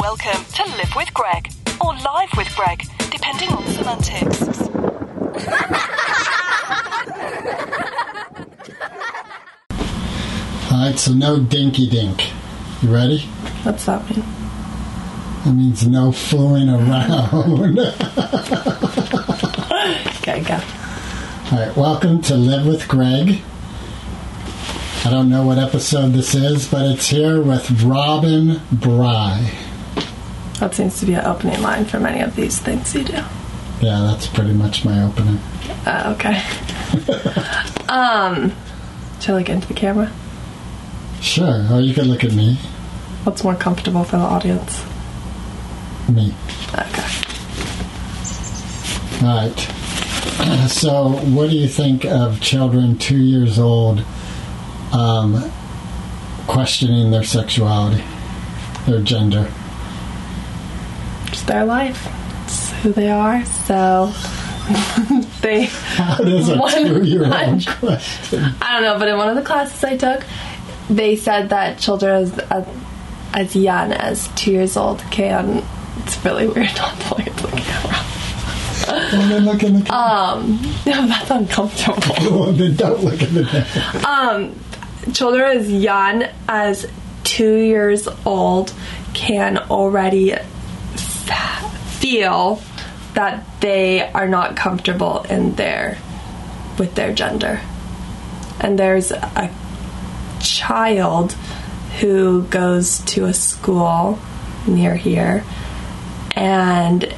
[0.00, 4.42] Welcome to Live with Greg, or Live with Greg, depending on semantics.
[10.72, 12.32] Alright, so no dinky dink.
[12.82, 13.20] You ready?
[13.62, 14.24] What's that mean?
[15.44, 17.78] That means no fooling around.
[20.24, 20.58] Okay, go.
[21.52, 23.42] Alright, welcome to Live with Greg.
[25.04, 29.52] I don't know what episode this is, but it's here with Robin Bry.
[30.60, 33.12] That seems to be an opening line for many of these things you do.
[33.80, 35.38] Yeah, that's pretty much my opening.
[35.84, 36.42] Uh, okay.
[37.88, 38.52] um,
[39.20, 40.12] should I look into the camera?
[41.20, 42.54] Sure, or you can look at me.
[43.24, 44.84] What's more comfortable for the audience?
[46.08, 46.34] Me.
[46.72, 47.08] Okay.
[49.22, 49.70] Alright.
[50.68, 54.04] So, what do you think of children two years old
[54.92, 55.50] um,
[56.46, 58.02] questioning their sexuality,
[58.86, 59.50] their gender?
[61.46, 62.08] Their life.
[62.44, 63.44] It's who they are.
[63.44, 64.12] So
[65.42, 65.64] they.
[65.64, 68.44] How does a One two year old question?
[68.62, 70.24] I don't know, but in one of the classes I took,
[70.88, 72.66] they said that children as as,
[73.34, 75.62] as young as two years old can.
[75.98, 78.04] It's really weird not to look at the camera.
[79.10, 79.98] Then look in the camera.
[79.98, 82.38] Um, no, that's uncomfortable.
[82.40, 84.06] Well, then don't look at the camera.
[84.06, 84.60] um,
[85.12, 86.86] children as young as
[87.24, 88.72] two years old
[89.12, 90.34] can already
[92.04, 92.60] feel
[93.14, 95.96] that they are not comfortable in their
[96.78, 97.58] with their gender.
[98.60, 99.50] And there's a
[100.42, 101.32] child
[102.00, 104.18] who goes to a school
[104.66, 105.44] near here
[106.32, 107.10] and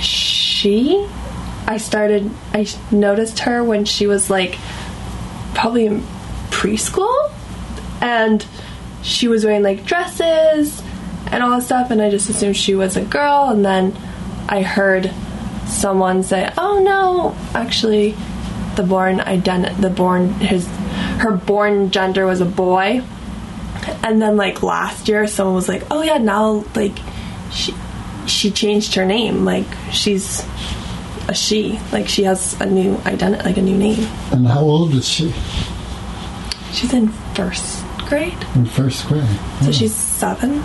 [0.00, 1.06] she
[1.68, 4.58] I started I noticed her when she was like
[5.54, 6.00] probably in
[6.50, 7.32] preschool
[8.00, 8.44] and
[9.02, 10.82] she was wearing like dresses
[11.36, 13.94] and all this stuff and I just assumed she was a girl and then
[14.48, 15.12] I heard
[15.66, 18.16] someone say, "Oh no, actually
[18.76, 20.66] the born ident the born his
[21.18, 23.02] her born gender was a boy."
[24.02, 26.96] And then like last year someone was like, "Oh yeah, now like
[27.52, 27.74] she
[28.26, 29.44] she changed her name.
[29.44, 30.42] Like she's
[31.28, 31.78] a she.
[31.92, 35.34] Like she has a new identity, like a new name." And how old is she?
[36.72, 39.28] She's in first grade, In first grade.
[39.62, 40.62] so she's seven.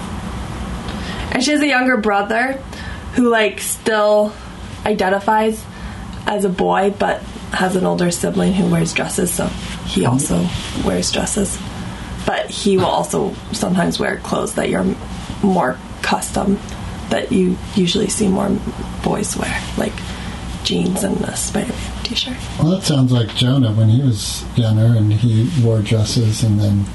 [1.32, 2.54] And she has a younger brother
[3.14, 4.34] who, like, still
[4.86, 5.64] identifies
[6.26, 7.22] as a boy, but
[7.52, 9.46] has an older sibling who wears dresses, so
[9.86, 10.12] he mm-hmm.
[10.12, 11.60] also wears dresses.
[12.26, 14.96] But he will also sometimes wear clothes that you're
[15.44, 16.60] more custom,
[17.10, 18.50] that you usually see more
[19.04, 19.94] boys wear, like
[20.64, 22.38] jeans and a Spider Man t shirt.
[22.60, 26.86] Well, that sounds like Jonah when he was younger and he wore dresses and then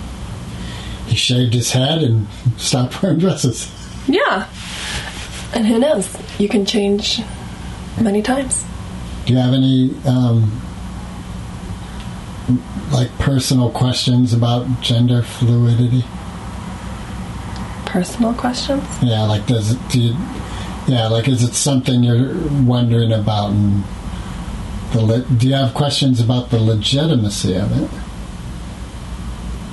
[1.07, 2.27] he shaved his head and
[2.57, 3.71] stopped wearing dresses.
[4.09, 4.49] Yeah.
[5.55, 6.17] And who knows?
[6.39, 7.21] You can change
[8.01, 8.65] many times.
[9.25, 10.61] Do you have any um,
[12.93, 16.05] like personal questions about gender fluidity?
[17.87, 18.85] Personal questions?
[19.03, 20.17] Yeah, like does it, do you,
[20.87, 23.51] yeah, like is it something you're wondering about?
[23.51, 23.83] And
[24.93, 27.91] the le- do you have questions about the legitimacy of it?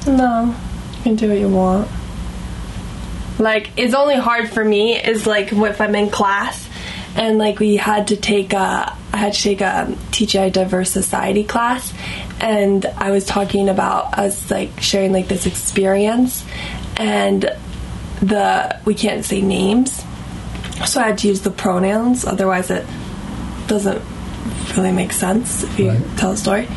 [0.07, 0.55] No.
[0.97, 1.87] You can do what you want.
[3.39, 6.67] Like, it's only hard for me is like if I'm in class
[7.15, 11.43] and like we had to take a I had to take a TGI Diverse Society
[11.43, 11.93] class
[12.41, 16.43] and I was talking about I was like sharing like this experience
[16.97, 17.43] and
[18.21, 20.03] the we can't say names.
[20.87, 22.85] So I had to use the pronouns otherwise it
[23.67, 24.01] doesn't
[24.75, 26.17] really make sense if you Right.
[26.17, 26.67] tell a story.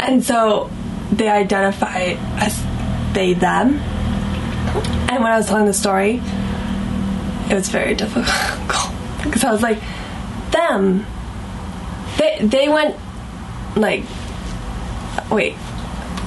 [0.00, 0.70] And so
[1.12, 2.64] they identify as
[3.12, 3.78] they them
[5.10, 6.22] and when I was telling the story
[7.50, 8.26] it was very difficult.
[9.22, 9.78] Because I was like
[10.50, 11.06] them
[12.18, 12.96] they they went
[13.76, 14.02] like
[15.30, 15.54] wait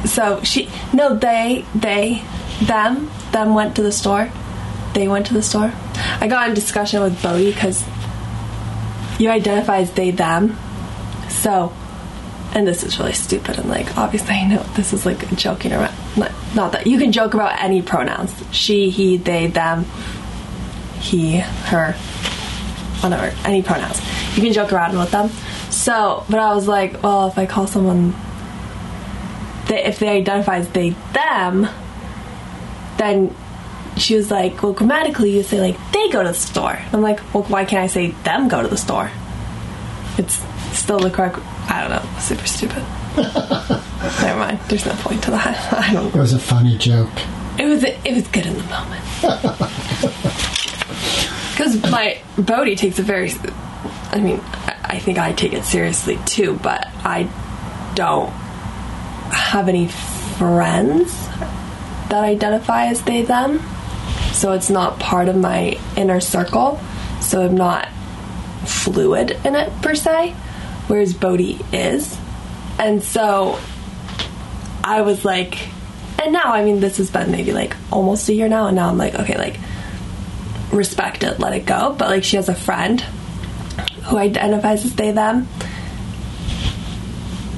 [0.06, 2.24] so she no they they
[2.64, 4.32] them them went to the store
[4.94, 5.74] they went to the store.
[6.22, 7.84] I got in discussion with Bodhi because
[9.20, 10.58] you identify as they them.
[11.28, 11.74] So
[12.56, 15.94] and this is really stupid and like obviously i know this is like joking around
[16.18, 18.34] not, that you can joke about any pronouns.
[18.52, 19.86] She he they them
[21.00, 21.94] he her
[23.02, 24.02] whatever any pronouns.
[24.36, 25.30] You can joke around with them.
[25.70, 28.16] So but i was like well if i call someone
[29.68, 31.68] they, if they identify as they them
[32.98, 33.36] then
[33.98, 36.80] she was like well grammatically you say like they go to the store.
[36.94, 39.12] I'm like well why can't i say them go to the store?
[40.18, 40.42] It's
[40.78, 41.40] still the correct
[41.70, 42.84] i don't know super stupid
[44.22, 47.10] never mind there's no point to that i don't It was a funny joke.
[47.58, 49.04] it was it was good in the moment
[51.52, 53.32] Because my Bodhi takes a very.
[54.12, 57.30] I mean, I I think I take it seriously too, but I
[57.96, 58.30] don't
[59.32, 61.14] have any friends
[62.10, 63.62] that identify as they them,
[64.34, 66.78] so it's not part of my inner circle.
[67.22, 67.88] So I'm not
[68.66, 70.32] fluid in it per se,
[70.88, 72.18] whereas Bodhi is,
[72.78, 73.58] and so
[74.86, 75.58] I was like,
[76.22, 78.88] and now I mean this has been maybe like almost a year now, and now
[78.88, 79.58] I'm like, okay, like
[80.72, 81.96] respect it, let it go.
[81.98, 85.48] But like she has a friend who identifies as they them,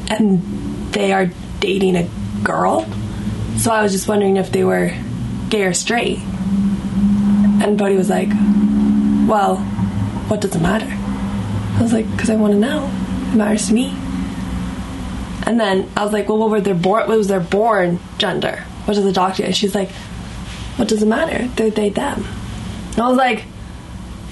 [0.10, 0.42] and
[0.94, 1.30] they are
[1.60, 2.10] dating a
[2.44, 2.86] girl.
[3.58, 4.94] So I was just wondering if they were
[5.50, 6.20] gay or straight.
[7.60, 8.30] And Bodhi was like,
[9.28, 9.58] "Well,
[10.30, 12.90] what does it matter?" I was like, "Because I want to know.
[13.34, 14.07] It matters to me."
[15.48, 17.08] And then I was like, "Well, what were their born?
[17.08, 18.66] What was their born gender?
[18.84, 19.90] What does the doctor?" And she's like,
[20.76, 21.48] "What does it matter?
[21.56, 22.26] They're they them."
[22.92, 23.46] And I was like,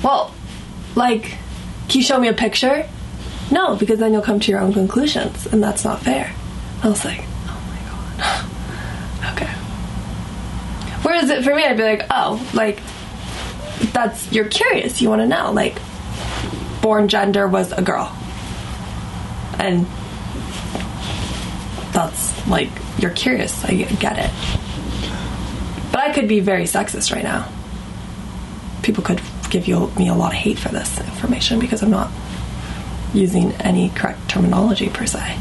[0.04, 0.34] "Well,
[0.94, 1.38] like,
[1.88, 2.86] can you show me a picture?"
[3.50, 6.34] No, because then you'll come to your own conclusions, and that's not fair.
[6.84, 9.52] I was like, "Oh my god." okay.
[11.02, 12.82] Whereas it, for me, I'd be like, "Oh, like,
[13.94, 15.02] that's you're curious.
[15.02, 15.80] You want to know, like."
[16.82, 18.16] Born gender was a girl,
[19.58, 19.88] and
[21.96, 22.70] that's like
[23.00, 23.64] you're curious.
[23.64, 24.32] I get it.
[25.92, 27.50] But I could be very sexist right now.
[28.84, 32.12] People could give you me a lot of hate for this information because I'm not
[33.14, 35.38] using any correct terminology per se.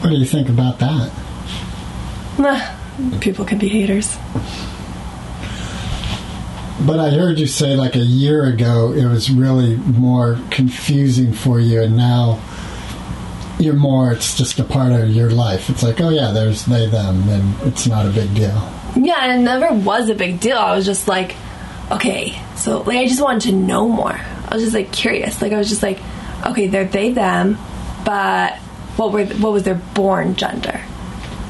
[0.00, 1.10] What do you think about that?
[2.38, 4.16] Nah, people can be haters.
[6.86, 11.58] But I heard you say like a year ago it was really more confusing for
[11.58, 12.40] you, and now
[13.58, 15.68] you're more, it's just a part of your life.
[15.68, 18.72] It's like, oh yeah, there's they, them, and it's not a big deal.
[18.96, 20.56] Yeah, and it never was a big deal.
[20.56, 21.34] I was just like,
[21.90, 24.18] okay, so like I just wanted to know more.
[24.48, 25.42] I was just like curious.
[25.42, 25.98] Like I was just like,
[26.46, 27.58] okay, they're they them,
[28.04, 28.56] but
[28.96, 30.80] what were what was their born gender?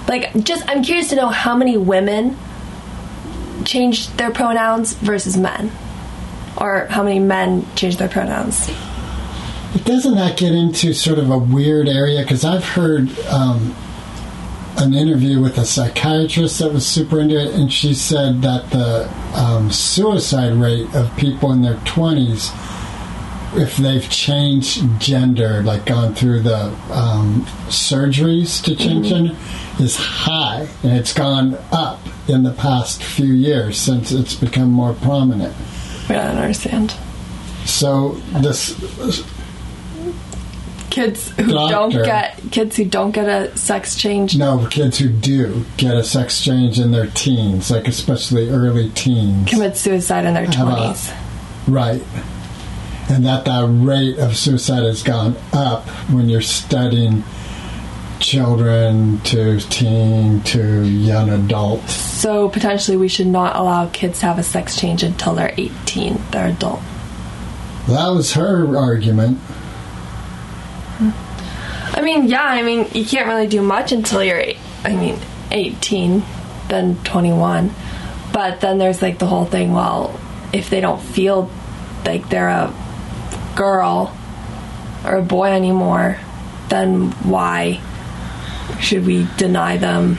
[0.09, 2.37] Like just I'm curious to know how many women
[3.65, 5.71] changed their pronouns versus men,
[6.57, 8.71] or how many men changed their pronouns.
[9.73, 12.23] But doesn't that get into sort of a weird area?
[12.23, 13.75] Because I've heard um,
[14.79, 19.11] an interview with a psychiatrist that was super into it, and she said that the
[19.35, 22.55] um, suicide rate of people in their 20s,
[23.61, 29.37] if they've changed gender, like gone through the um, surgeries to change gender,
[29.81, 34.95] is high, and it's gone up in the past few years since it's become more
[34.95, 35.55] prominent.
[36.09, 36.95] I don't understand.
[37.65, 38.71] So this
[40.99, 41.75] Kids who Doctor.
[41.75, 44.37] don't get kids who don't get a sex change.
[44.37, 49.49] No, kids who do get a sex change in their teens, like especially early teens.
[49.49, 51.13] Commit suicide in their Have twenties.
[51.69, 52.03] Right.
[53.09, 57.23] And that the rate of suicide has gone up when you're studying
[58.19, 61.95] children to teen to young adults.
[61.95, 66.21] So potentially, we should not allow kids to have a sex change until they're eighteen.
[66.33, 66.81] They're adult.
[67.87, 69.39] That was her argument.
[72.09, 72.43] Mean, yeah.
[72.43, 74.43] I mean, you can't really do much until you're.
[74.83, 75.19] I mean,
[75.51, 76.23] eighteen,
[76.69, 77.71] then twenty-one.
[78.33, 79.75] But then there's like the whole thing.
[79.75, 80.19] Well,
[80.51, 81.51] if they don't feel
[82.07, 82.73] like they're a
[83.55, 84.17] girl
[85.05, 86.19] or a boy anymore,
[86.71, 87.79] then why
[88.81, 90.17] should we deny them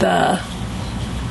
[0.00, 0.42] the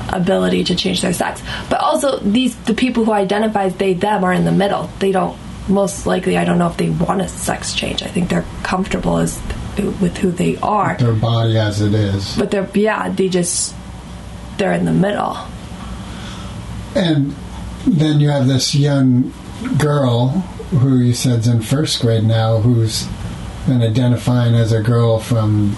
[0.08, 1.44] ability to change their sex?
[1.70, 4.90] But also, these the people who identify as they them are in the middle.
[5.00, 5.38] They don't.
[5.68, 8.04] Most likely, I don't know if they want a sex change.
[8.04, 9.38] I think they're comfortable as
[9.78, 10.98] with who they are.
[10.98, 12.36] Their body as it is.
[12.38, 13.76] But they're yeah, they just
[14.58, 15.38] they're in the middle.
[16.96, 17.36] And
[17.86, 19.34] then you have this young
[19.78, 20.30] girl
[20.70, 23.08] who you said's in first grade now who's
[23.68, 25.76] been identifying as a girl from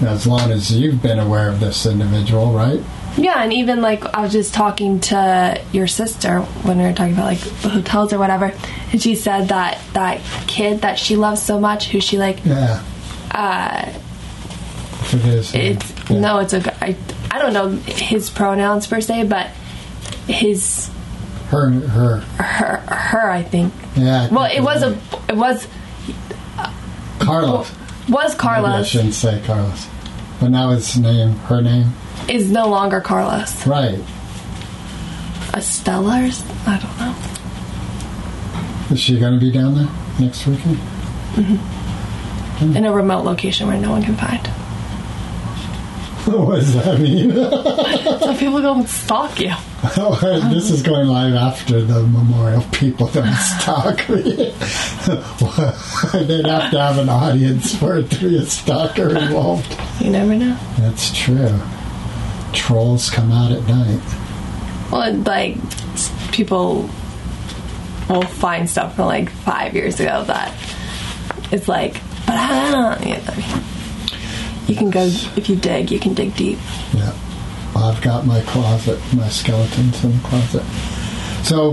[0.00, 2.80] as long as you've been aware of this individual, right?
[3.16, 7.14] Yeah, and even like I was just talking to your sister when we were talking
[7.14, 8.52] about like hotels or whatever,
[8.92, 12.82] and she said that that kid that she loves so much, who she like, Yeah.
[13.34, 13.92] Uh,
[15.10, 16.20] his it's Yeah.
[16.20, 16.96] no, it's a I,
[17.30, 19.48] I don't know his pronouns per se, but
[20.26, 20.90] his
[21.48, 22.18] Her, her.
[22.20, 23.72] her her I think.
[23.96, 24.28] Yeah.
[24.30, 24.98] I Well, think it was a
[25.28, 25.66] it was
[27.18, 27.70] Carlos.
[28.08, 29.86] was Maybe I shouldn't say Carlos.
[30.40, 31.92] But now it's name, her name.
[32.28, 33.66] is no longer Carlos.
[33.66, 34.00] Right.
[35.54, 37.14] Estella or s- I don't know.
[38.94, 39.88] Is she going to be down there
[40.18, 40.78] next weekend?
[42.76, 44.46] In a remote location where no one can find.
[46.26, 47.32] what does that mean?
[48.24, 49.52] So people don't stalk you.
[49.98, 50.18] Oh,
[50.50, 52.62] this is going live after the memorial.
[52.72, 54.22] People don't stalk me.
[56.26, 59.78] They'd have to have an audience for it to be a stalker involved.
[60.00, 60.56] You never know.
[60.78, 61.60] That's true.
[62.54, 64.00] Trolls come out at night.
[64.90, 65.58] Well, like
[66.32, 66.88] people
[68.08, 70.54] will find stuff from like five years ago that
[71.52, 73.06] it's like, but I don't.
[73.06, 73.64] Yeah, I mean,
[74.66, 75.02] you can go
[75.36, 76.58] if you dig, you can dig deep.
[76.92, 77.12] Yeah.
[77.76, 80.62] I've got my closet, my skeletons in the closet.
[81.44, 81.72] So,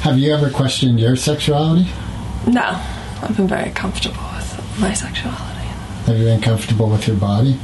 [0.00, 1.86] have you ever questioned your sexuality?
[2.46, 2.80] No,
[3.22, 5.68] I've been very comfortable with my sexuality.
[6.06, 7.58] Have you been comfortable with your body?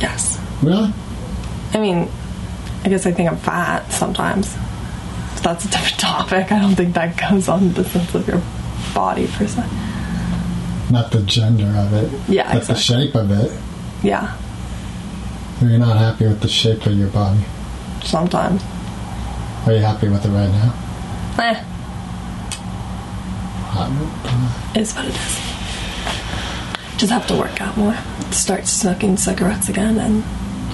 [0.00, 0.92] Yes, Really?
[1.72, 2.08] I mean,
[2.84, 4.54] I guess I think I'm fat sometimes.
[5.34, 6.52] But that's a different topic.
[6.52, 8.42] I don't think that goes on the sense of your
[8.94, 9.62] body per se.
[10.90, 13.52] Not the gender of it, Yeah, but the shape of it.
[14.02, 14.36] Yeah,
[15.60, 17.40] You're not happy with the shape of your body.
[18.02, 18.62] sometimes.
[19.66, 20.72] Are you happy with it right now?
[21.38, 21.62] Eh,
[24.74, 25.40] is what it is.
[26.98, 27.96] Just have to work out more.
[28.30, 30.24] Start smoking cigarettes again and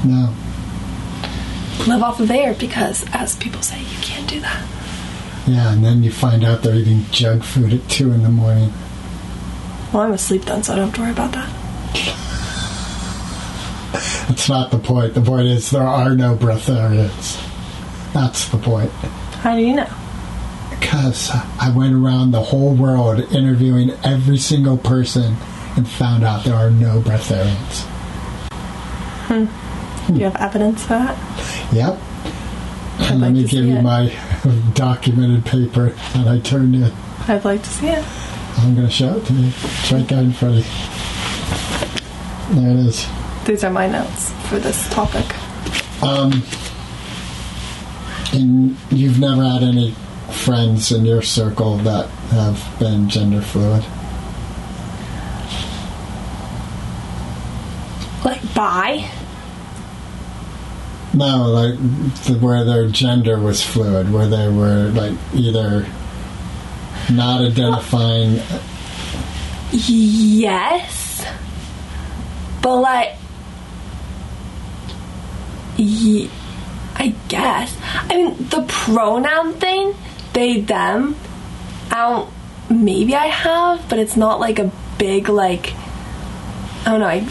[0.04, 0.30] No.
[1.86, 4.62] live off of air because, as people say, you can't do that.
[5.46, 8.72] Yeah, and then you find out they're eating junk food at 2 in the morning.
[9.96, 11.48] Well, I'm asleep then, so I don't have to worry about that.
[14.28, 15.14] That's not the point.
[15.14, 17.42] The point is there are no breatharians.
[18.12, 18.90] That's the point.
[19.40, 19.88] How do you know?
[20.68, 25.34] Because I went around the whole world interviewing every single person
[25.78, 27.84] and found out there are no breatharians.
[29.28, 30.12] Hmm.
[30.12, 31.72] Do you have evidence for that?
[31.72, 31.98] Yep.
[32.98, 33.82] I'd Let like me to give you it.
[33.82, 34.14] my
[34.74, 36.92] documented paper that I turned in.
[37.28, 38.04] I'd like to see it.
[38.58, 39.48] I'm going to show it to you.
[39.48, 42.60] It's right there in front of you.
[42.60, 43.06] There it is.
[43.44, 45.24] These are my notes for this topic.
[46.02, 46.42] Um,
[48.32, 49.94] and you've never had any
[50.30, 53.84] friends in your circle that have been gender fluid?
[58.24, 59.10] Like, bi?
[61.14, 65.86] No, like th- where their gender was fluid, where they were like either
[67.10, 68.40] not identifying.
[69.72, 71.26] Yes.
[72.62, 73.16] But, like,
[75.76, 76.30] ye-
[76.94, 77.76] I guess.
[77.82, 79.94] I mean, the pronoun thing,
[80.32, 81.16] they, them,
[81.90, 82.30] I don't,
[82.70, 85.74] maybe I have, but it's not like a big, like,
[86.86, 87.26] I don't know, I,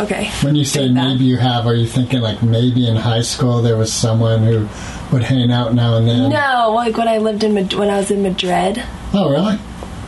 [0.00, 0.30] okay.
[0.42, 3.76] When you say maybe you have, are you thinking like maybe in high school there
[3.76, 4.68] was someone who
[5.12, 6.30] would hang out now and then?
[6.30, 8.82] No, like when I lived in, Mad- when I was in Madrid,
[9.14, 9.58] Oh, really?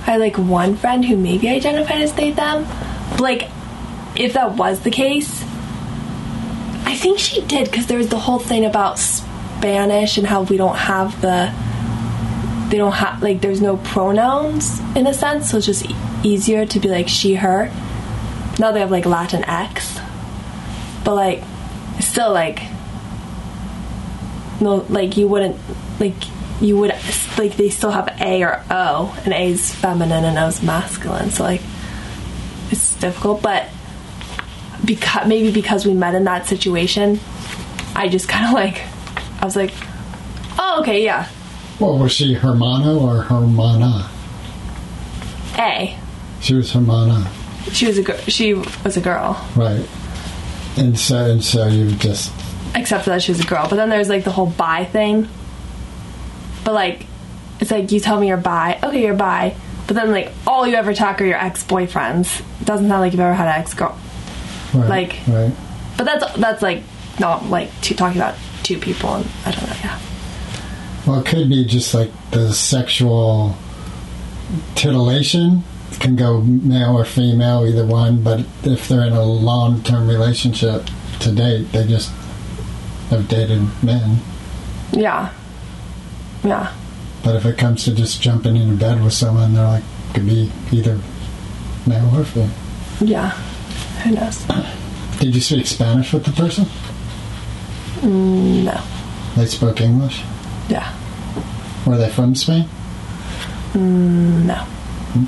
[0.07, 2.67] I had like one friend who maybe identified as they them.
[3.19, 3.49] Like,
[4.17, 5.43] if that was the case,
[6.85, 10.57] I think she did because there was the whole thing about Spanish and how we
[10.57, 11.53] don't have the.
[12.71, 16.65] They don't have like there's no pronouns in a sense, so it's just e- easier
[16.67, 17.71] to be like she her.
[18.61, 20.05] Now they have like Latinx,
[21.03, 21.43] but like
[21.97, 22.61] it's still like
[24.61, 25.57] no like you wouldn't
[25.99, 26.15] like
[26.61, 26.95] you would
[27.39, 31.31] like they still have A or O and A is feminine and O is masculine
[31.31, 31.63] so like
[32.71, 33.67] it's difficult but
[34.85, 37.19] because maybe because we met in that situation
[37.97, 38.83] I just kind of like
[39.41, 39.73] I was like
[40.59, 41.29] oh okay yeah.
[41.79, 44.11] Well, was she Hermano or Hermana?
[45.57, 45.99] A.
[46.43, 47.27] She was Hermana,
[47.73, 49.47] she was a gir- she was a girl.
[49.57, 49.87] Right?
[50.77, 52.33] And so, and so you just
[52.75, 53.67] except for that she was a girl.
[53.69, 55.29] But then there's like the whole bi thing.
[56.65, 57.07] But like
[57.61, 59.55] it's like you tell me you're bi okay you're bi.
[59.87, 62.43] But then like all you ever talk are your ex-boyfriends.
[62.65, 63.99] Doesn't sound like you've ever had an ex-girl.
[64.75, 65.53] Right, Like- right.
[65.97, 66.83] But that's that's like
[67.19, 69.77] not like talking about two people, and I don't know.
[69.83, 69.99] Yeah,
[71.07, 73.57] Well, it could be just like the sexual
[74.75, 75.63] titillation
[75.99, 78.23] can go male or female, either one.
[78.23, 80.87] But if they're in a long-term relationship
[81.21, 82.11] to date, they just
[83.11, 84.19] have dated men.
[84.93, 85.33] yeah,
[86.45, 86.73] yeah.
[87.23, 89.83] But if it comes to just jumping into bed with someone, they're like
[90.15, 90.99] could be either
[91.87, 92.51] male or female.
[93.01, 93.31] Yeah,
[94.03, 94.45] who knows?
[95.19, 96.65] Did you speak Spanish with the person?
[98.01, 98.81] Mm, no,
[99.37, 100.23] They spoke English.
[100.69, 100.95] yeah,
[101.87, 102.65] Were they from Spain?
[103.75, 104.55] Mm, no.
[104.55, 105.25] Hmm?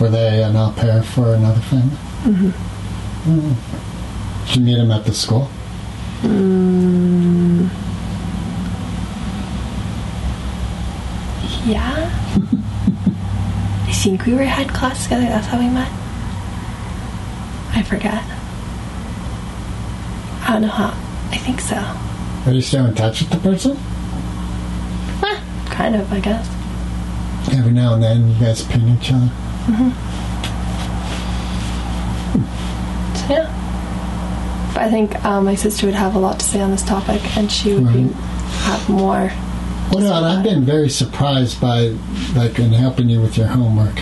[0.00, 1.96] Were they an au pair for another family?
[2.22, 4.46] Mm-hmm.
[4.46, 5.50] Did you meet him at the school?
[11.66, 11.84] Yeah.
[13.88, 15.24] I think we were had class together.
[15.24, 15.90] That's how we met.
[17.74, 18.22] I forget.
[20.48, 20.90] I don't know how.
[21.30, 21.76] I think so.
[22.46, 23.76] Are you still in touch with the person?
[25.24, 25.40] Eh,
[25.70, 26.46] kind of, I guess.
[27.52, 29.30] Every now and then, you guys ping each other.
[33.14, 34.70] So, yeah.
[34.72, 37.36] But I think um, my sister would have a lot to say on this topic,
[37.36, 38.08] and she would be,
[38.62, 39.30] have more.
[39.92, 41.96] Well, no, and I've been very surprised by,
[42.34, 43.98] like, in helping you with your homework,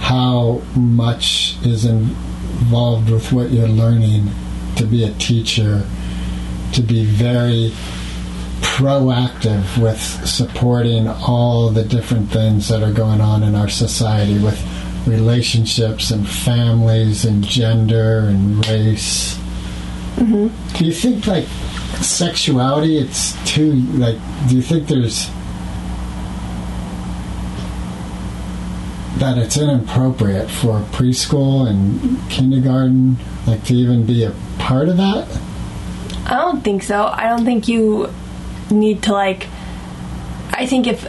[0.00, 4.28] how much is involved with what you're learning
[4.76, 5.86] to be a teacher,
[6.72, 7.72] to be very
[8.60, 14.58] proactive with supporting all the different things that are going on in our society with
[15.08, 19.36] relationships and families and gender and race.
[20.16, 20.76] Mm-hmm.
[20.76, 21.46] Do you think, like,
[22.00, 25.30] sexuality, it's too, like, do you think there's
[29.18, 35.26] that it's inappropriate for preschool and kindergarten, like, to even be a part of that?
[36.26, 37.06] I don't think so.
[37.06, 38.12] I don't think you
[38.70, 39.46] need to like.
[40.50, 41.06] I think if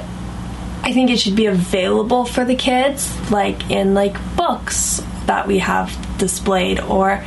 [0.82, 5.60] I think it should be available for the kids, like in like books that we
[5.60, 7.24] have displayed or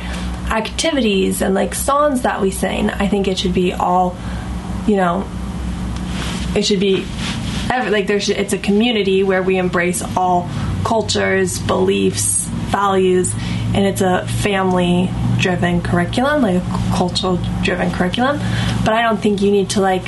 [0.49, 2.89] activities and like songs that we sing.
[2.89, 4.17] I think it should be all,
[4.87, 5.25] you know,
[6.55, 7.05] it should be
[7.69, 10.49] like there's it's a community where we embrace all
[10.83, 13.33] cultures, beliefs, values,
[13.73, 18.37] and it's a family driven curriculum, like a cultural driven curriculum.
[18.85, 20.03] But I don't think you need to like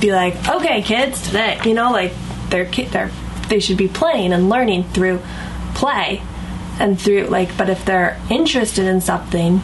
[0.00, 2.12] be like, okay, kids, today, you know, like
[2.50, 3.10] they're ki- they're
[3.48, 5.20] they should be playing and learning through
[5.74, 6.22] play
[6.80, 7.56] and through like.
[7.56, 9.60] But if they're interested in something,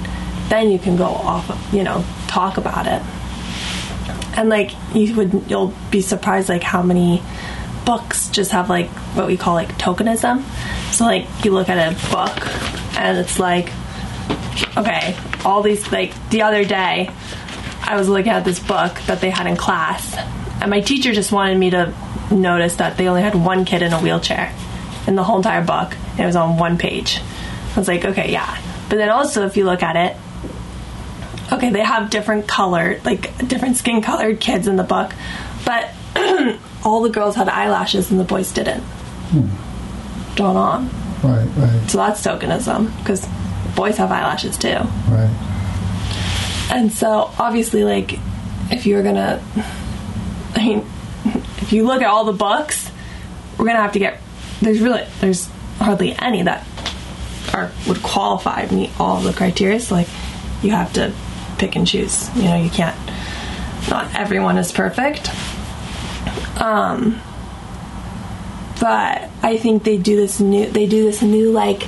[0.49, 3.03] then you can go off, you know, talk about it
[4.37, 7.23] and like you would you'll be surprised like how many
[7.85, 10.43] books just have like what we call like tokenism
[10.93, 13.69] so like you look at a book and it's like
[14.77, 17.11] okay all these like the other day
[17.83, 20.17] i was looking at this book that they had in class
[20.61, 21.93] and my teacher just wanted me to
[22.33, 24.55] notice that they only had one kid in a wheelchair
[25.07, 27.21] in the whole entire book it was on one page
[27.75, 30.17] i was like okay yeah but then also if you look at it
[31.53, 35.13] okay, they have different color, like different skin colored kids in the book,
[35.65, 35.91] but
[36.85, 38.81] all the girls had eyelashes and the boys didn't.
[38.81, 40.35] Hmm.
[40.35, 40.91] Drawn on.
[41.23, 43.27] Right, right, So that's tokenism because
[43.77, 44.79] boys have eyelashes too.
[45.09, 45.49] right.
[46.71, 48.19] And so obviously, like,
[48.71, 49.43] if you're gonna,
[50.55, 50.91] I mean,
[51.73, 52.91] you look at all the books,
[53.59, 54.19] we're gonna have to get.
[54.61, 56.67] There's really there's hardly any that
[57.53, 59.81] are would qualify meet all the criteria.
[59.81, 60.09] So like,
[60.63, 61.13] you have to
[61.59, 62.35] pick and choose.
[62.37, 62.97] You know, you can't.
[63.91, 65.31] Not everyone is perfect.
[66.61, 67.21] Um,
[68.81, 70.69] but I think they do this new.
[70.69, 71.83] They do this new like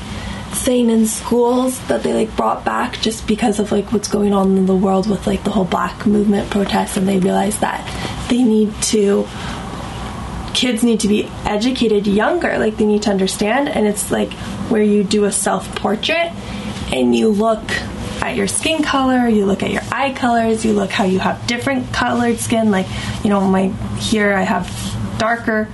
[0.55, 4.57] thing in schools that they like brought back just because of like what's going on
[4.57, 7.85] in the world with like the whole black movement protests and they realize that
[8.31, 9.27] they need to
[10.55, 14.33] kids need to be educated younger like they need to understand and it's like
[14.71, 16.33] where you do a self portrait
[16.93, 17.71] and you look
[18.23, 21.45] at your skin color you look at your eye colors you look how you have
[21.47, 22.87] different colored skin like
[23.23, 24.67] you know my here i have
[25.19, 25.69] darker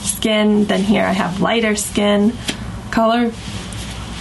[0.00, 2.32] skin then here i have lighter skin
[2.90, 3.30] color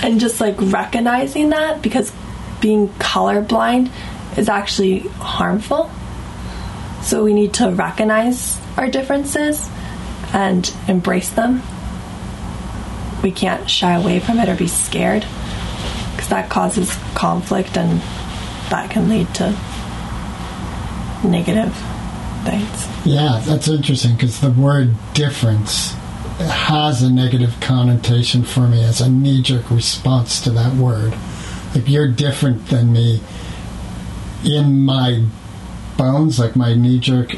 [0.04, 2.12] and just like recognizing that because
[2.60, 3.92] being colorblind
[4.38, 5.92] is actually harmful.
[7.02, 9.70] So we need to recognize our differences
[10.34, 11.62] and embrace them.
[13.24, 15.26] We can't shy away from it or be scared
[16.12, 18.02] because that causes conflict and
[18.70, 19.56] that can lead to
[21.24, 21.74] negative
[22.44, 22.88] things.
[23.06, 25.94] Yeah, that's interesting because the word difference
[26.40, 31.14] has a negative connotation for me as a knee jerk response to that word.
[31.76, 33.22] Like, you're different than me
[34.44, 35.26] in my
[35.98, 37.36] bones, like, my knee jerk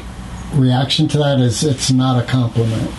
[0.54, 2.90] reaction to that is it's not a compliment.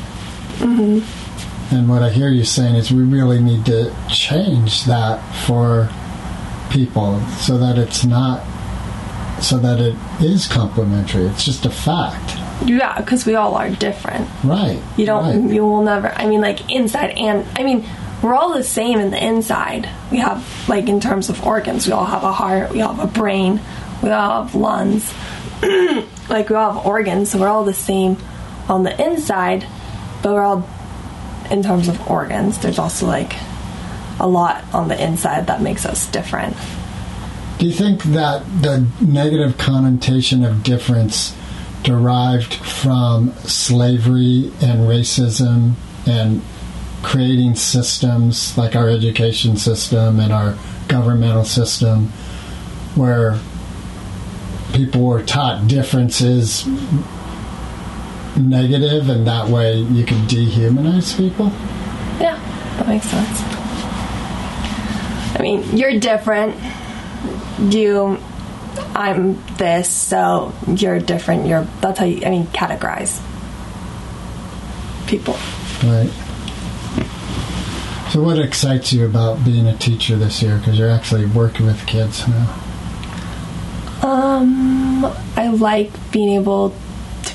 [0.59, 1.75] Mm-hmm.
[1.75, 5.89] And what I hear you saying is we really need to change that for
[6.69, 8.43] people so that it's not,
[9.41, 11.25] so that it is complimentary.
[11.25, 12.37] It's just a fact.
[12.65, 14.29] Yeah, because we all are different.
[14.43, 14.81] Right.
[14.97, 15.45] You don't.
[15.45, 15.53] right.
[15.53, 16.09] You will never.
[16.09, 17.85] I mean, like inside and I mean,
[18.21, 19.89] we're all the same in the inside.
[20.11, 23.09] We have like in terms of organs, we all have a heart, we all have
[23.09, 23.59] a brain,
[24.01, 25.13] we all have lungs.
[26.29, 28.17] like we all have organs, so we're all the same
[28.67, 29.65] on the inside,
[30.21, 30.67] but we're all
[31.49, 32.59] in terms of organs.
[32.59, 33.33] There's also like
[34.19, 36.55] a lot on the inside that makes us different.
[37.57, 41.35] Do you think that the negative connotation of difference
[41.83, 45.73] derived from slavery and racism
[46.05, 46.41] and
[47.03, 52.07] creating systems like our education system and our governmental system
[52.95, 53.39] where
[54.75, 56.67] people were taught difference is
[58.37, 61.47] negative, and that way you can dehumanize people.
[62.19, 62.37] Yeah,
[62.77, 63.41] that makes sense.
[65.37, 66.55] I mean, you're different.
[67.73, 68.19] You,
[68.93, 71.47] I'm this, so you're different.
[71.47, 72.25] You're that's how you.
[72.25, 73.21] I mean, categorize
[75.07, 75.35] people.
[75.83, 76.11] Right.
[78.11, 80.57] So, what excites you about being a teacher this year?
[80.57, 82.64] Because you're actually working with kids now.
[84.35, 87.33] Um, I like being able to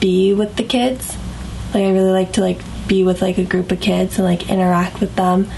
[0.00, 1.16] be with the kids.
[1.74, 4.50] Like, I really like to like be with like a group of kids and like
[4.50, 5.48] interact with them.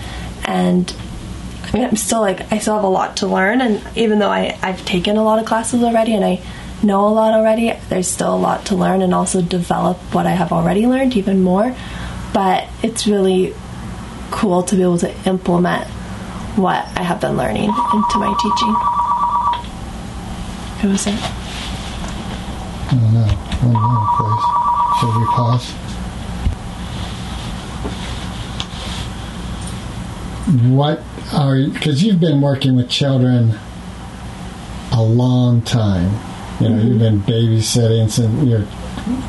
[0.45, 0.95] And
[1.65, 3.61] I mean, I'm still like I still have a lot to learn.
[3.61, 6.41] And even though I I've taken a lot of classes already and I
[6.83, 10.31] know a lot already, there's still a lot to learn and also develop what I
[10.31, 11.75] have already learned even more.
[12.33, 13.55] But it's really
[14.31, 15.89] cool to be able to implement
[16.57, 18.88] what I have been learning into my teaching.
[20.81, 21.15] Who was it?
[21.15, 23.27] I don't know.
[23.63, 24.45] One more, please.
[25.01, 25.73] Should we pause?
[30.73, 31.03] What
[31.35, 33.59] are because you've been working with children
[34.93, 36.13] a long time.
[36.61, 36.99] You know, you've mm-hmm.
[36.99, 38.67] been babysitting since you're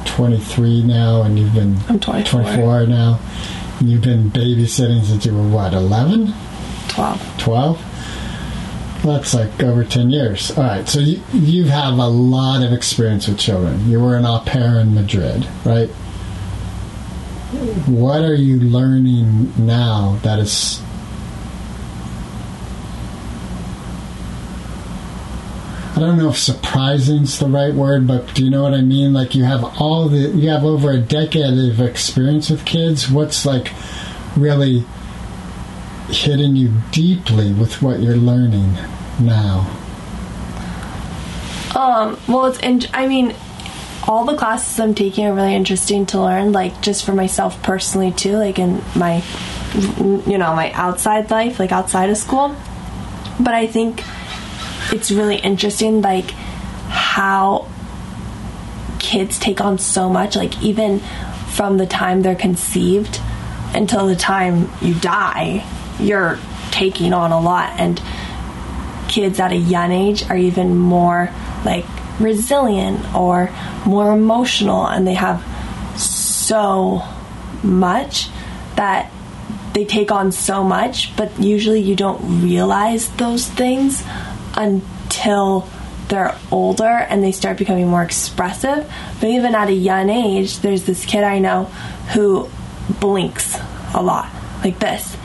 [0.06, 2.42] 23 now, and you've been I'm 24.
[2.44, 3.20] 24 now.
[3.82, 6.34] You've been babysitting since you were what 11,
[6.90, 7.38] 12.
[7.38, 7.89] 12.
[9.10, 10.56] That's like over 10 years.
[10.56, 13.90] All right, so you, you have a lot of experience with children.
[13.90, 15.90] You were an au pair in Madrid, right?
[17.88, 20.80] What are you learning now that is.
[25.96, 28.82] I don't know if surprising is the right word, but do you know what I
[28.82, 29.12] mean?
[29.12, 33.10] Like you have all the you have over a decade of experience with kids.
[33.10, 33.72] What's like
[34.38, 34.86] really
[36.10, 38.78] hitting you deeply with what you're learning
[39.20, 39.68] now?
[41.76, 43.36] Um, well, it's, in, I mean,
[44.08, 48.12] all the classes I'm taking are really interesting to learn, like just for myself personally
[48.12, 49.24] too, like in my,
[49.76, 52.56] you know, my outside life, like outside of school.
[53.40, 54.04] But I think
[54.92, 57.68] it's really interesting, like how
[58.98, 61.00] kids take on so much, like even
[61.52, 63.22] from the time they're conceived
[63.74, 65.66] until the time you die,
[66.00, 66.40] you're
[66.72, 67.80] taking on a lot.
[67.80, 68.02] And
[69.20, 71.30] kids at a young age are even more
[71.66, 71.86] like
[72.22, 73.50] resilient or
[73.86, 75.44] more emotional, and they have
[76.00, 77.02] so
[77.62, 78.30] much
[78.76, 79.12] that
[79.74, 84.04] they take on so much, but usually you don't realize those things
[84.56, 85.68] until
[86.08, 88.90] they're older and they start becoming more expressive.
[89.20, 91.66] But even at a young age, there's this kid I know
[92.14, 92.50] who
[93.02, 93.58] blinks
[93.94, 94.30] a lot,
[94.64, 95.16] like this.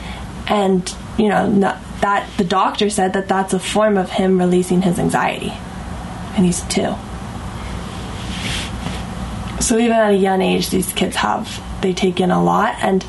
[0.47, 4.83] And, you know, not, that the doctor said that that's a form of him releasing
[4.83, 5.51] his anxiety.
[6.35, 6.93] And he's two.
[9.59, 12.75] So even at a young age, these kids have, they take in a lot.
[12.83, 13.03] And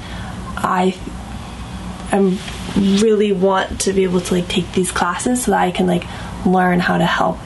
[0.57, 0.97] I
[2.11, 2.39] am
[3.03, 6.05] really want to be able to like take these classes so that I can like
[6.47, 7.37] learn how to help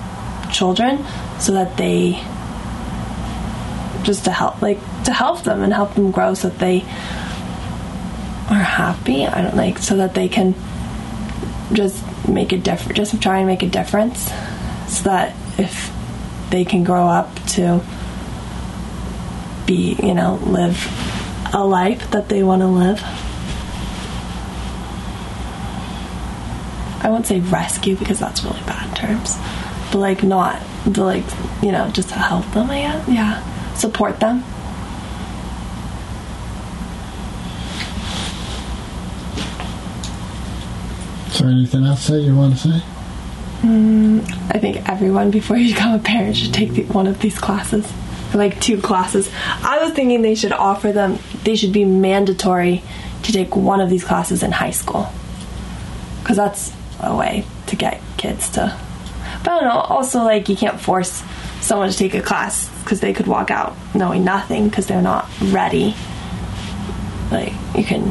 [0.53, 1.05] children
[1.41, 2.13] so that they
[4.05, 6.81] just to help like to help them and help them grow so that they
[8.51, 10.55] are happy I don't like so that they can
[11.73, 14.31] just make a difference just try and make a difference
[14.89, 15.93] so that if
[16.51, 17.81] they can grow up to
[19.67, 20.79] be you know live
[21.55, 23.03] a life that they want to live
[27.03, 29.37] I won't say rescue because that's really bad terms,
[29.91, 31.25] but like not, but like
[31.63, 32.71] you know, just to help them.
[32.71, 34.45] I guess, yeah, support them.
[41.31, 42.83] Is there anything else that you want to say?
[43.63, 44.23] Mm,
[44.55, 47.91] I think everyone before you become a parent should take the, one of these classes,
[48.35, 49.31] like two classes.
[49.63, 51.19] I was thinking they should offer them.
[51.45, 52.83] They should be mandatory
[53.23, 55.09] to take one of these classes in high school,
[56.21, 58.77] because that's a way to get kids to.
[59.45, 59.81] But I don't know.
[59.81, 61.23] Also, like you can't force
[61.61, 65.29] someone to take a class because they could walk out knowing nothing because they're not
[65.41, 65.95] ready.
[67.31, 68.09] Like you can,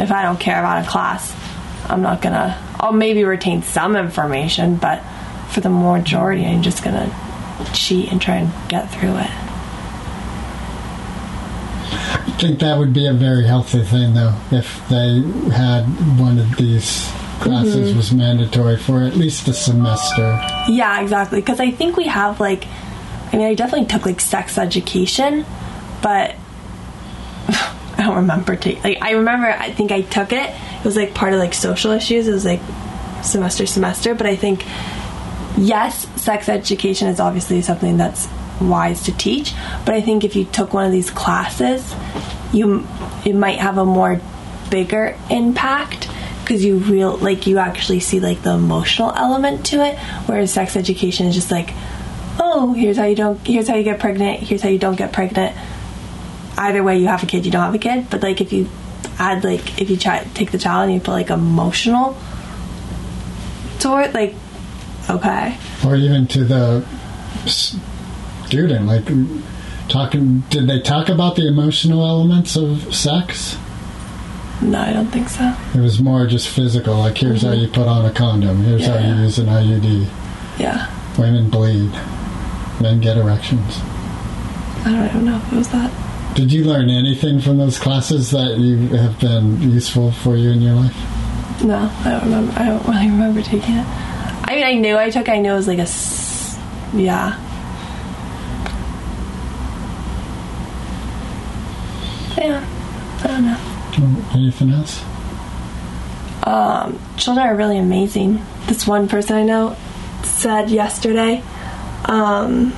[0.00, 1.34] if I don't care about a class,
[1.90, 2.56] I'm not gonna.
[2.78, 5.02] I'll maybe retain some information, but
[5.50, 7.12] for the majority, I'm just gonna
[7.74, 9.30] cheat and try and get through it.
[11.92, 15.20] I think that would be a very healthy thing, though, if they
[15.52, 15.82] had
[16.18, 17.96] one of these classes mm-hmm.
[17.96, 20.40] was mandatory for at least a semester.
[20.68, 21.40] Yeah, exactly.
[21.40, 22.66] Because I think we have like,
[23.32, 25.44] I mean, I definitely took like sex education,
[26.02, 26.34] but
[27.48, 28.82] I don't remember taking.
[28.82, 30.54] Like, I remember, I think I took it.
[30.80, 32.26] It was like part of like social issues.
[32.26, 32.60] It was like
[33.22, 34.64] semester semester, but I think
[35.56, 38.28] yes, sex education is obviously something that's
[38.60, 41.94] wise to teach, but I think if you took one of these classes,
[42.52, 42.86] you
[43.24, 44.20] it might have a more
[44.70, 46.08] bigger impact
[46.40, 49.98] because you real like you actually see like the emotional element to it.
[50.26, 51.72] Whereas sex education is just like
[52.38, 55.12] oh here's how you don't here's how you get pregnant here's how you don't get
[55.12, 55.56] pregnant.
[56.56, 58.08] Either way you have a kid you don't have a kid.
[58.10, 58.68] But like if you
[59.20, 62.16] add like if you try take the child and you put like emotional
[63.78, 64.34] toward like
[65.08, 65.56] okay.
[65.84, 66.84] Or even to the
[67.46, 69.42] student like mm,
[69.88, 73.58] talking did they talk about the emotional elements of sex?
[74.62, 75.54] No i don't think so.
[75.74, 77.60] It was more just physical like here's how mm-hmm.
[77.60, 79.16] you put on a condom here's how Yeah.
[79.16, 80.08] you use an iud
[80.58, 80.90] yeah.
[81.18, 81.92] Women bleed
[82.80, 83.80] men get erections.
[84.84, 85.90] I don't even know if it was that
[86.34, 90.60] did you learn anything from those classes that you have been useful for you in
[90.62, 90.96] your life?
[91.64, 92.52] No i don't remember.
[92.56, 93.86] I don't really remember taking it.
[93.86, 96.58] I mean i knew i took i knew it was like a s-
[96.94, 97.38] yeah.
[102.38, 102.64] Yeah
[103.22, 103.58] i don't know.
[104.32, 105.02] Anything else?
[106.44, 108.42] Um, children are really amazing.
[108.66, 109.76] This one person I know
[110.22, 111.42] said yesterday,
[112.06, 112.72] um,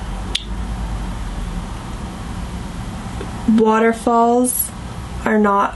[3.49, 4.69] waterfalls
[5.25, 5.75] are not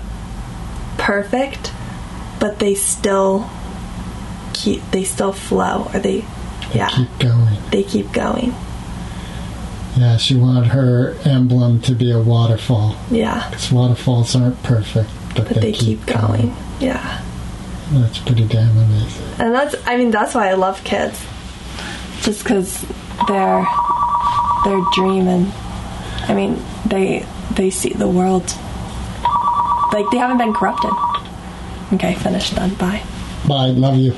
[0.97, 1.71] perfect,
[2.39, 3.49] but they still
[4.53, 6.25] keep they still flow or they
[6.73, 6.89] yeah.
[6.89, 7.57] keep going.
[7.71, 8.53] They keep going.
[9.95, 12.95] Yeah she wanted her emblem to be a waterfall.
[13.09, 13.49] Yeah.
[13.49, 16.55] Because waterfalls aren't perfect but, but they, keep, going.
[16.79, 17.23] yeah.
[17.91, 19.25] That's pretty damn amazing.
[19.39, 21.23] And that's i mean that's why i love kids.
[22.21, 22.85] Just because
[23.27, 23.65] they're
[24.65, 25.51] they're dreaming.
[26.27, 28.45] I mean they they see the world.
[29.93, 30.91] Like they haven't been corrupted.
[31.93, 33.01] Okay finished done bye.
[33.47, 33.67] Bye.
[33.67, 34.13] Love you